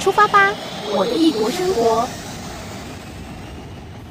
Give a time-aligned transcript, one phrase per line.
[0.00, 0.50] 出发吧，
[0.96, 2.08] 我的异国生活。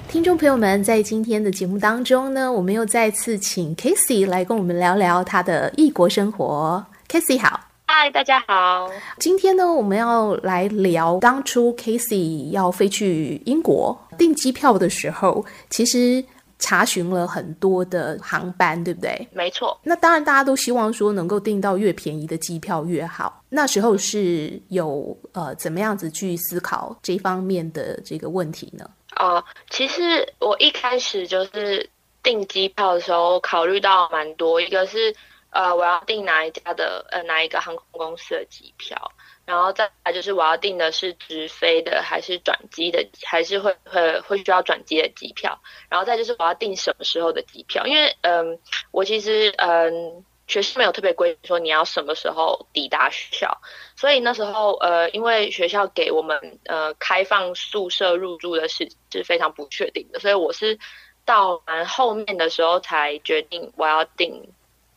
[0.08, 6.86] 听众朋友们，在今天的节目当中呢，我们又再次请 k a s e y 来跟我们聊聊她的异国生活。
[7.08, 8.88] k a s e y 好，嗨，大家好。
[9.18, 16.24] 今天呢，我们要来聊当初 Casey 要飞去英国订机票的时候，其实。
[16.60, 19.28] 查询了很多的航班，对不对？
[19.32, 19.80] 没错。
[19.82, 23.44] 那当然，大家都希望说能够订到越便宜的机票越好。
[23.50, 28.88] 那时候是有呃怎么样子去思考这方面的这个问题呢？
[29.16, 31.90] 呃，其实我一开始就是
[32.22, 35.16] 订机票的时候考虑到蛮多，一个是
[35.50, 39.12] 呃我要订哪一家的呃哪一个航空公司的机票。
[39.50, 45.60] 然后再来就是我要订的是直飞的还是转机的，还是会会会需要转机的机票。
[45.90, 48.60] 然后再就是我要订什么时候的机票，因为嗯，
[48.92, 53.60] 我其实嗯学校没有特别规定说你要什么时候抵达学校，
[53.96, 60.78] 所以那时候呃因为学校给我们呃开放宿舍入住的是是非常不确定的，所以我是
[61.26, 64.32] 到蛮后面的时候才决定我要订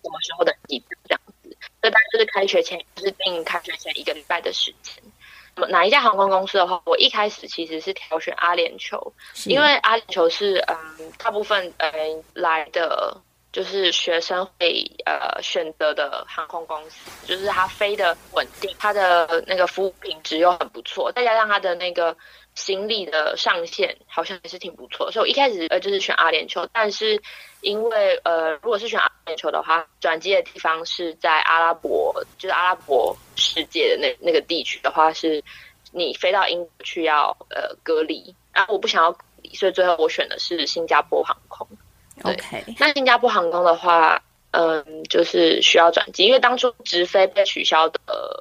[0.03, 1.21] 什么时候的机票这样。
[1.83, 4.95] 这大概就是开学前，就是定开学前一个礼拜的时间。
[5.69, 9.13] 哪一家航空公司的话，我一开始其实是挑选阿联酋，
[9.45, 13.21] 因为阿联酋是嗯大部分嗯来的
[13.53, 22.17] 就是学生会呃选择的航空公司，就是它飞的稳定，它的那个服务品质又很不错，再加上它的那个。
[22.55, 27.21] 行李的上限好像也是挺不错，所以我一开始呃就是选阿联酋，但是
[27.63, 35.43] 因为呃如果是选阿联酋的话，转机的地方是在阿拉伯，就是阿拉伯世界的那那个地区的话，是
[35.93, 41.67] 你飞到英国去要呃隔离，然后我不想要隔离，所以最后我选的是新加坡航空。
[42.23, 47.99] OK，那新加坡航空的话，嗯，就是需要转机，因为当初直飞被取消的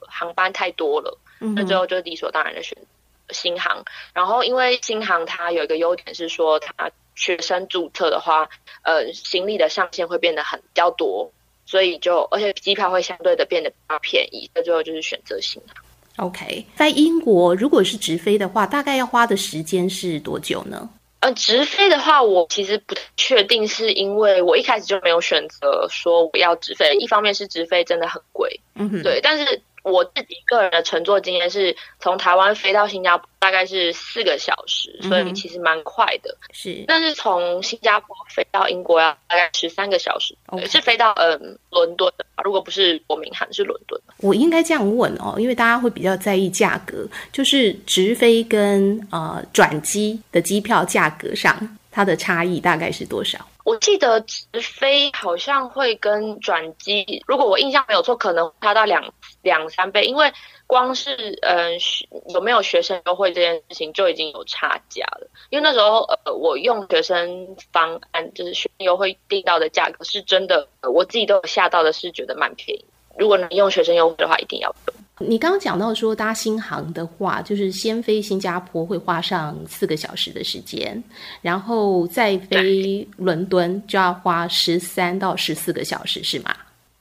[0.10, 1.18] 航班太多了，
[1.56, 2.86] 那最后就理所当然的选择。
[3.34, 8.50] 新航，然后因为新航它有一个优点是说，它学生注册的话，
[8.84, 11.32] 呃，行李的上限会变得很比较多，
[11.66, 16.28] 所以就而且机票会相对的变得比较便宜，所以最后就是选择新航。
[16.28, 20.90] OK，在英国如果是直飞的话，大概要花的时间是多久呢？
[21.20, 29.62] 呃，直飞的话，我其实不太确定，是因为我一开始就没有选择说我要直飞，一方面是直飞真的很贵，嗯哼，对，但是。
[29.84, 36.36] 我自己个人的乘坐经验是从台湾飞到新加坡大概是四个小时，嗯、所以其实蛮快的。
[36.52, 40.72] 是，但是从新加坡飞到英国要大概十三个小时，okay.
[40.72, 42.26] 是飞到嗯伦敦的。
[42.44, 44.00] 如果不是伯明翰是伦敦。
[44.18, 53.40] 我应该这样问哦，因为大家会比较在意价格，就是直飞跟呃转机的机票价格上，它的差异大概是多少？
[53.64, 60.34] 我记得直飞好像会跟转机，如果我印象没有错，可能差到两两三倍，因为
[60.68, 65.28] 光是嗯、呃、有没有学生优惠这件事情就已经有差价了。
[65.50, 72.86] 因为那时候呃我用学生方案，就是学生优惠订到的价格是真的，我自己都有吓到的是觉得蛮便宜。
[73.18, 74.96] 如果能用学生优惠的话，一定要用。
[75.28, 81.02] 你刚刚讲到说搭新航的话，就是先飞新加坡会花上四个小时的时间，
[81.42, 86.56] 然后再飞伦敦就要花十三到十四个小时，是吗？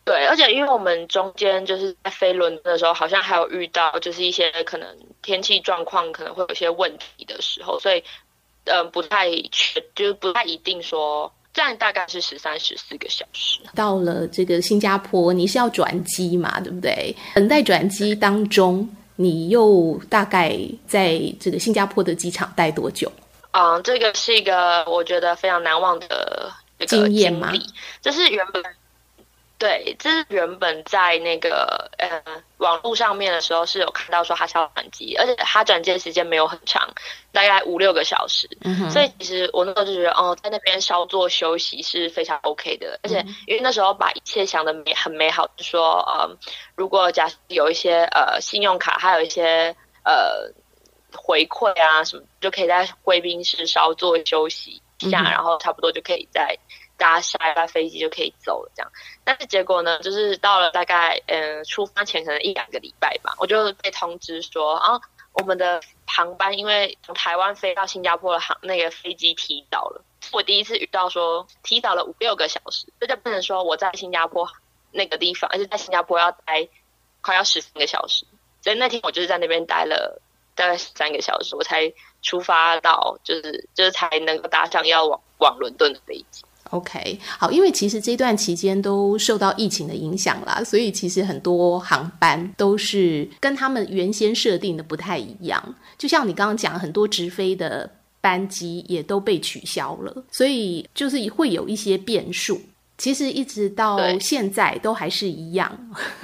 [0.05, 4.89] 对，而且因为我们中间就是在飞伦敦的时候，好像还有遇到就是一些可能
[5.23, 7.99] 天气状况可能会有一些问题的时候，所以
[8.65, 11.33] 嗯、呃，不太确，就是不太一定说。
[11.53, 13.61] 这样大概是十三、十四个小时。
[13.75, 16.61] 到了这个新加坡，你是要转机嘛？
[16.61, 17.15] 对不对？
[17.35, 20.57] 等待转机当中，你又大概
[20.87, 23.11] 在这个新加坡的机场待多久？
[23.53, 26.53] 嗯，这个是一个我觉得非常难忘的
[26.87, 27.53] 经验嘛。
[28.01, 28.63] 这是原本。
[29.61, 32.23] 对，这是原本在那个呃
[32.57, 36.95] 网络上面的时候是有看到说他是要转机，而且他转机的时间没有很长，
[37.31, 38.49] 大概五六个小时。
[38.63, 42.99] 嗯、所以其实我那时候就觉得，哦，在那边稍作休息是非常 OK 的。
[43.03, 46.39] 而且因为那时候把一切想得美很美好，就说呃，
[46.75, 50.51] 如果假设有一些呃信用卡，还有一些呃
[51.13, 56.57] 回馈啊什么，就可以在贵宾室稍作休息一下，嗯，然后差不多就可以在。
[57.01, 58.93] 搭下一班飞机就可以走了，这样。
[59.25, 65.01] 但是结果呢，就是到了大概嗯出发前可能一两个礼拜吧，我就被通知说啊，
[65.33, 70.05] 我们的航班因为从台湾飞到新加坡的航那个飞机提早了。
[70.33, 74.47] 我第一次遇到说提早了五六个小时，这就变成说我在新加坡
[74.93, 76.69] 那个地方，而且在新加坡要待
[77.23, 78.27] 快要十三个小时。
[78.63, 80.21] 所以那天我就是在那边待了
[80.55, 86.45] 大概十三个小时，我才出发到就是就是才能够搭上要往往伦敦的飞机。
[86.71, 95.75] OK，好，因为其实这段期间都受到疫情的影响啦，所以其实很多航班都是跟他们原先设定的不太一样。
[95.99, 97.91] 就像你刚刚讲，很多直飞的
[98.21, 102.61] 班机也都被取消了，所以就是会有一些变数。
[103.01, 105.73] 其实一直到现在都还是一样，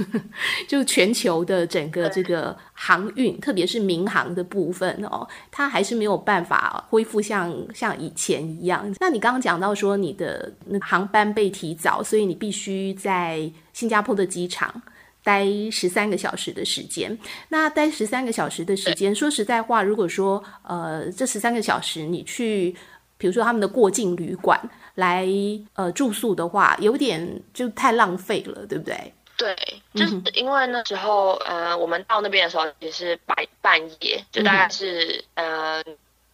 [0.68, 8.94] 就全球的整个这个航运，特别是民航的部分哦，它还是没有办法恢复像像以前一样。
[9.00, 14.82] 那你刚刚讲到说你的那航班被提早，所以你必须在新加坡的机场
[15.24, 17.18] 待十三个小时的时间。
[17.48, 22.76] 那待十三个小时的时间，说实在话，如果说呃这十三个小时你去，
[23.18, 24.60] 比如说他们的过境旅馆。
[24.96, 25.28] 来
[25.74, 29.12] 呃住宿的话，有点就太浪费了，对不对？
[29.36, 29.54] 对，
[29.94, 35.84] 就是因为那时候，呃，我们到那边的时候也是白半夜，就大概是、嗯、呃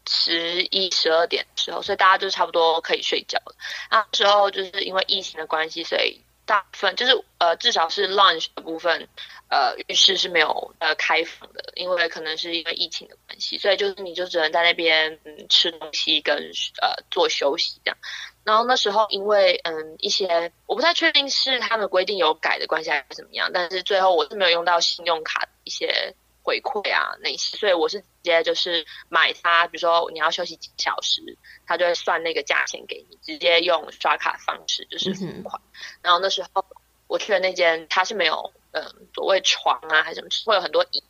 [0.08, 3.56] 十一十二点的时候，所以大家就差不多可以睡觉了。
[3.90, 9.08] 那时候就是因为疫情的关系，所以大部分就是呃至少是 lunch 的部分，
[9.49, 16.36] 呃浴室是没有呃开放的，因为可能是因为疫情的关系，所以就是你就只能在那边嗯吃东西跟
[16.80, 17.98] 呃做休息这样。
[18.44, 31.22] 然后那时候，因为嗯一些我不太确定是他们规定有改的关系还是怎么样，但是最后我是没有用到信用卡的一些回馈啊那些，所以我是直接就是买它，比如说你要休息几小时，
[31.66, 35.62] 他就会算那个价钱给你，直接用刷卡方式就是付款。
[35.62, 35.70] 嗯、
[36.02, 36.64] 然后那时候
[37.06, 38.82] 我去的那间，它是没有嗯
[39.14, 41.06] 所谓床啊还是什么，会有很多椅子，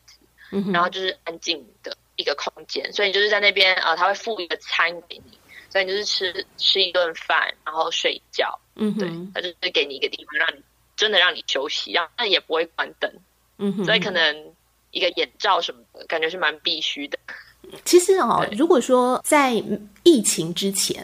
[0.52, 5.38] 嗯、然后就是安静的一个空间，所以你就是在那边啊，他会付一个餐给你。
[5.70, 10.62] 所以你就是吃吃一顿饭，然后睡觉，嗯哼，对，他就是给你一个地方，让你
[10.96, 13.10] 真的让你休息，让但也不会关灯，
[13.56, 14.52] 嗯哼，所以可能
[14.90, 17.18] 一个眼罩什么的，感觉是蛮必须的。
[17.86, 19.54] 其实哦，如果说在
[20.02, 21.02] 疫情之前，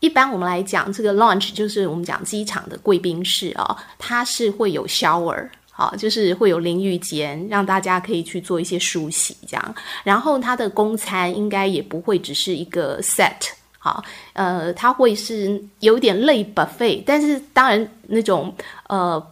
[0.00, 9.74] 一般我们来讲这个 launch 就是我们讲机场的贵宾室啊、哦，它是会有 shower，好、就是会有淋浴间，让大家可以去做一些梳洗这样。
[10.02, 13.50] 然后它的公餐应该也不会只是一个 set。
[13.78, 14.02] 好，
[14.32, 18.52] 呃，它会是有点类 buffet，但是当然那种
[18.88, 19.22] 呃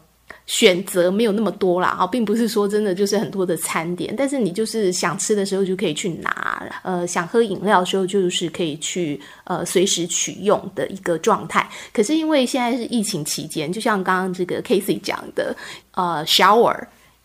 [0.46, 11.68] 选择没有那么多啦，哈，并不是说真的就是很多的餐点，但是你就是想吃的时候就可以去拿，呃，想喝饮料的时候就是可以去呃随时取用的一个状态。
[11.92, 15.56] 可是因为现在是疫情期间，就像刚刚这个 Casey 讲的，
[15.92, 16.78] 呃，shower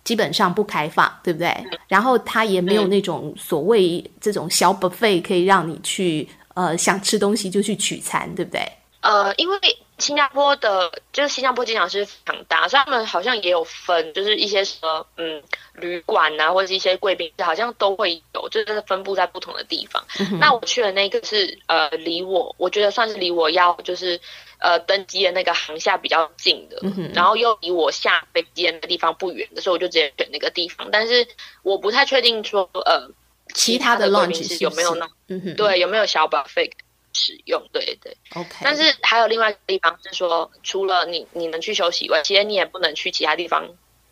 [0.03, 1.53] 基本上不开放，对不对？
[1.87, 6.27] 然后它也没有那种所谓这种小 buffet 可以让你去。
[6.55, 8.61] 呃，想吃东西就去取餐，对不对？
[8.99, 9.57] 呃，因为
[9.99, 15.43] 新加坡的，就是新加坡机场是非常大，所以他们好像也有分，就是一些什么，嗯，
[15.73, 20.03] 旅馆啊，或者是一些贵宾室，好像都会有，就是分布在不同的地方。
[20.19, 24.19] 嗯、那我去的那个是，呃，离我，我觉得算是离我要就是，
[24.59, 30.89] 呃，登机的那个航厦比较近的，嗯、然后又离我下飞机的那个地方不远的，所以我就直接选那个地方。
[30.91, 31.27] 但是
[31.61, 33.11] 我不太确定说，呃。
[33.55, 35.07] 其他的贵宾室有没有呢？
[35.27, 36.69] 嗯，对，有没有小 buffet
[37.13, 37.67] 使用？
[37.71, 38.55] 对对，OK。
[38.61, 43.69] 但是还有另外一个地方是说，除了你你能去休息以外，其实你也不能去其他地方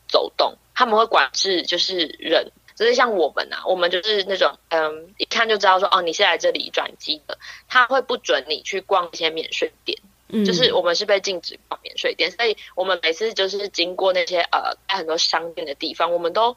[0.07, 0.57] 走动。
[0.75, 16.55] 他们会管制，就是人，就是像我们啊，我们就是那种嗯，一看就知道说哦，你是来这里转机的，他会不准你去逛一些免税店，嗯，就是我们是被禁止逛免税店，所以我们每次就是经过那些呃开很多商店的地方，我们都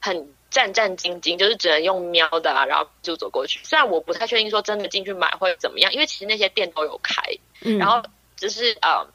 [0.00, 0.34] 很。
[0.50, 3.60] 战战兢兢，就是只能用瞄的啊，然后就走过去。
[3.62, 7.22] 虽然我不太确定说真的进去买会怎么样，因为其实那些店都有开，
[7.62, 8.02] 嗯、然后
[8.36, 9.06] 只是呃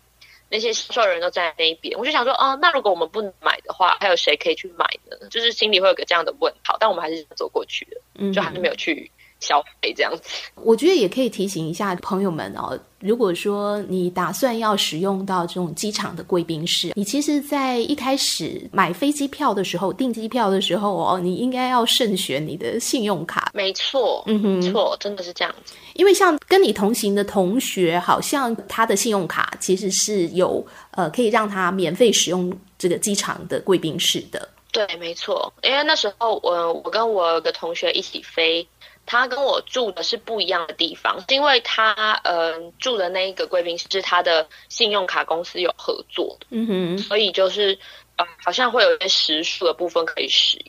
[0.49, 5.27] 那些销售人都站在那一边，我就想说，哦、呃，那如果我们不能买的话，还有谁可以去买呢？
[5.29, 9.11] 就是心里会有个这样的问号，但我们还是走过去的，就还是没有去。
[9.45, 10.23] 消费这样子，
[10.55, 12.77] 我觉得也可以提醒一下朋友们哦。
[12.99, 23.51] 如果说你打算要使用到这种机场的贵宾室，你其实，在一开始买飞机票的时候，订机票的时候哦，你应该要慎选你的信用卡。
[23.53, 25.75] 没错，嗯哼，没错，真的是这样子。
[25.93, 34.49] 因为像跟你同行的同学，好像他的信用卡其实是有呃，可以让他免费使用这个机场的贵宾室的。
[34.71, 35.53] 对，没错。
[35.61, 38.67] 因为那时候我我跟我的同学一起飞。
[39.05, 47.77] 他跟我住的是不一样的地方，是因为他嗯、呃、住的那一个贵宾室是他的信用卡公司有合作的，嗯哼，所以就是
[48.17, 50.65] 呃好像会有一些时数的部分可以使用，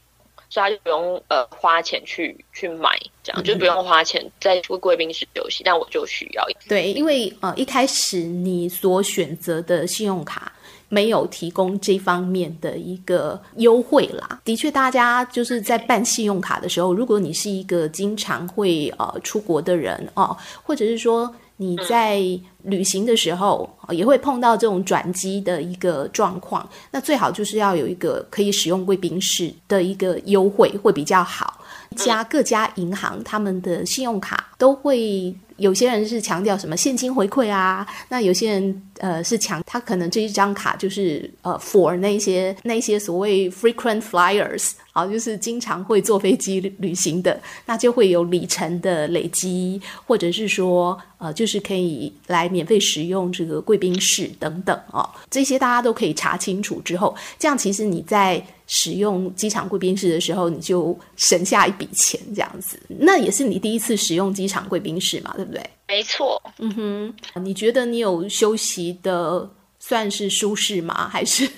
[0.50, 6.46] 所以他就不用呃花钱去去买，这样、嗯、就不用花钱在贵宾室休息，但我就需要。
[6.68, 10.52] 对，因为呃一开始你所选择的信用卡。
[10.88, 14.40] 没有提供这方面的一个优惠啦。
[14.44, 22.20] 的确，大家就是在办信用卡的时候，如果你是一个经常会呃出国的人哦，或者是说你在
[22.62, 31.60] 旅行的时候也会碰到这种转机的一个状况，那最好就是要有一个可以使用贵宾室的一个优惠会比较好。
[31.96, 35.34] 加各家银行他们的信用卡都会。
[35.56, 58.44] 有些人是强调什么现金回馈啊，那有些人呃是强，他可能这一张卡就是呃 for 那些那些所谓 frequent flyers 啊，就是经常会坐飞机旅行的，那就会有里程的累积，或者是说呃就是可以来免费使用这个贵宾室等等哦，这些大家都可以查清楚之后，这样其实你在。
[58.66, 62.78] 使用机场贵宾室的时候，你就省下一笔钱，这样子。
[62.88, 65.62] 那也是你第一次使用机场贵宾室嘛，对不对？
[65.88, 66.42] 没错。
[66.58, 71.08] 嗯哼，你觉得你有休息的算是舒适吗？
[71.08, 71.48] 还是？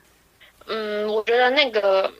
[0.66, 2.12] 嗯，我觉得那个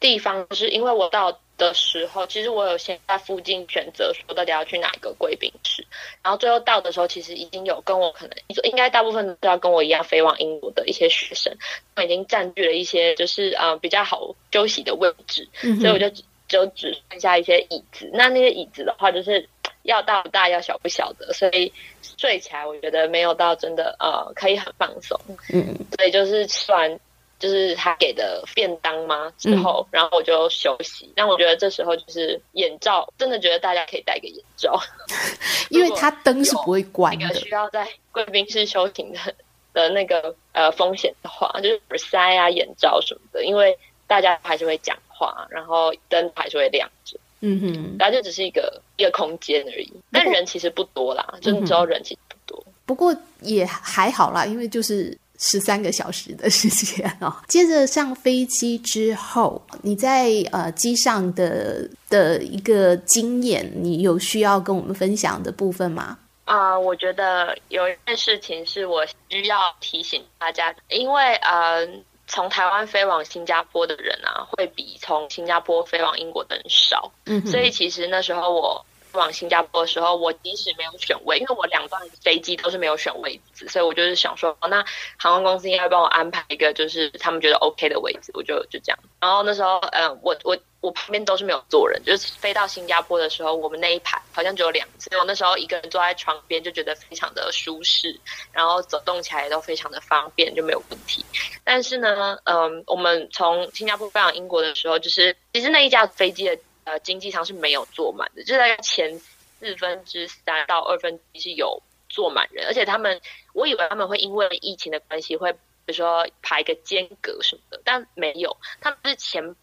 [0.00, 1.38] 地方是因为我到。
[1.64, 5.86] 的时候，其实我有先在附近选择说到底要去哪一个贵宾室，
[6.22, 11.56] 然后最后到的时候，其实已经有跟我可能应该大部分都要跟我一样飞往英国的一些学生，
[11.94, 16.08] 他们已经占据了一些就是呃比较好休息的位置，嗯、所以我就
[16.46, 18.10] 就只剩下一些椅子。
[18.12, 19.48] 那那些椅子的话，就是
[19.82, 21.72] 要大不大，要小不小的，所以
[22.18, 25.18] 睡起来我觉得没有到真的呃可以很放松。
[25.52, 27.00] 嗯，所以就是吃完。
[27.38, 29.30] 就是他给的便当吗？
[29.36, 31.12] 之后，然后我就休息。
[31.14, 34.80] 但我觉得这时候就是眼罩，真的觉得大家可以戴个眼罩，
[35.68, 37.34] 因为它灯是不会关的。
[37.34, 39.34] 需要在贵宾室休息的
[39.74, 43.76] 的那个呃风险的话，就是耳塞啊、眼罩什么的，因为
[44.06, 47.18] 大家还是会讲话，然后灯还是会亮着。
[47.40, 49.92] 嗯哼，然后就只是一个一个空间而已。
[50.10, 52.64] 但人其实不多啦，就之后人其实不多。
[52.86, 55.18] 不过也还好啦，因为就是。
[55.38, 57.34] 十三个小时的时间哦。
[57.48, 66.18] 接着上飞机之后，你在呃机上的的一个经验，你有需要跟我们分享的部分吗？
[66.44, 71.88] 啊、呃，我觉得有一件事情是我需要提醒大家，因为呃，
[72.26, 77.10] 从台湾飞往新加坡的人啊，会比从新加坡飞往英国的人少。
[77.26, 78.84] 嗯哼，所以其实那时候我。
[79.18, 84.84] 往新加坡的时候，我即使没有选位，因为我两段飞机都是没有选位置，所以我就是想说，那
[85.18, 88.98] 航空公司应该帮我安排一个就是他们觉得 OK 的位置，我就就这样。
[89.20, 98.18] 然后那时候，嗯、我我我旁边都是没有坐人，就是飞到新加坡的时候，我们那一排好像只有两次，我那时候一个人坐在床边就觉得非常的舒适，
[98.52, 101.24] 然后走动起来也都非常的方便，就没有问题。
[101.64, 106.58] 但是呢，嗯、我们从新加坡飞往英国的时候，就是其实那一架飞机的。
[106.84, 109.18] 呃，经济舱是没有坐满的，就大概前
[109.58, 113.20] 四分之三到二分之一是有坐满人，而且他们，
[113.54, 119.56] 我以为他们会因为疫情的关系会，比如说排个间隔什么的，但没有，他们是前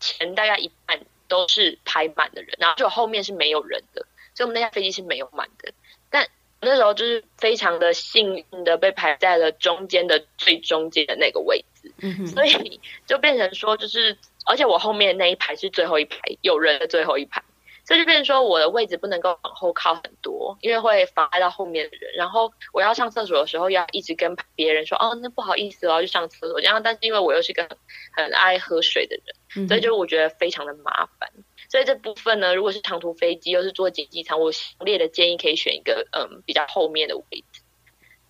[0.00, 4.04] 前大概一半都是排满的人，然后就后面是没有人的，
[4.34, 5.72] 所以我们那架飞机是没有满的，
[6.10, 6.28] 但
[6.60, 14.18] 那时候就是非常的幸运的被排在了中间的最中间的那个位置，嗯，所以就变成说就是。
[14.46, 17.42] 而且我后面那一排是最后一排有人的最后一排，
[17.84, 22.14] 所以就变成说我的位置不能够往后靠很多，因为会妨碍到后面的人。
[22.16, 27.68] 然后我要上厕所的时候，要一直跟别人说：“哦，那不好意思，我要去上厕所。”这样，但是因为我又是个
[28.16, 29.16] 很，爱喝水的
[29.54, 31.30] 人，所以就我觉得非常的麻烦。
[31.68, 37.62] 所以这部分呢，如果是长途飞机又是坐经济舱，我强烈的建议可以选一个嗯比较后面的位置。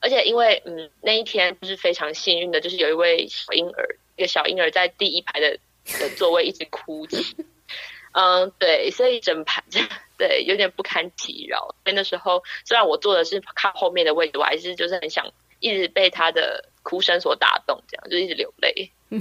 [0.01, 5.59] 而且因为嗯那一天就是非常幸运的，就是有一位小婴儿，一个小婴儿在第一排的。
[6.01, 7.37] 的座位一直哭泣，
[8.13, 9.63] 嗯，对，所以整排
[10.19, 11.75] 对有点不堪其扰。
[11.85, 15.27] 所以那时候虽然我坐的是靠后面的位置，我还是就是很想
[15.61, 19.19] 一直被他的哭声所打动，这样就一直流泪， 就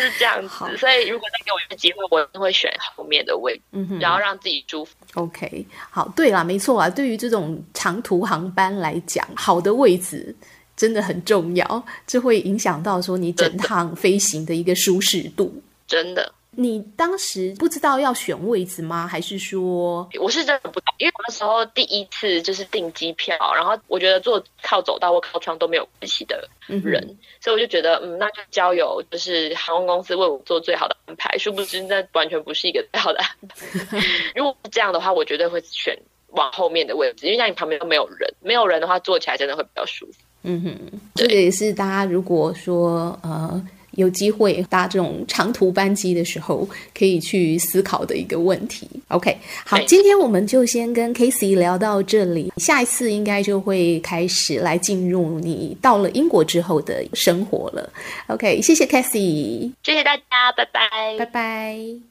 [0.00, 0.76] 是这样子。
[0.76, 4.94] 所以如果再给我一次机会，我一定会选后面的位置，嗯、然后让自己舒服。
[5.14, 6.88] OK，好，对啦，没错啊。
[6.88, 10.34] 对于这种长途航班来讲，好的位置。
[10.78, 15.52] 真的很重要，这会影响到说你整趟飞行的一个舒适度。
[15.88, 19.06] 真的，你当时不知道要选位置吗？
[19.06, 31.36] 还是说我是真的不知道，因为那时候第一次就是订机票，然后我觉得坐靠走道或靠窗都没有关系的人，嗯、所以我就觉得嗯，那就交由就是航空公司为我做最好的安排。
[31.38, 33.98] 殊不知那完全不是一个最好的安排。
[34.36, 35.98] 如果是这样的话，我绝对会选
[36.30, 40.12] 往后面的位置，因为像你旁边都没有人，没有人的话坐起来真的会比较舒服。
[40.42, 43.60] 嗯哼，这个也是大家如果说呃
[43.92, 46.66] 有机会搭这种长途班机的时候，
[46.96, 48.88] 可以去思考的一个问题。
[49.08, 57.92] OK，好，今天我们就先跟 Casey 聊到这里，下一次应该就会开始来进入你到了英国之后的生活了。
[58.28, 62.08] OK，谢谢 Casey，谢谢大家，拜拜，拜拜。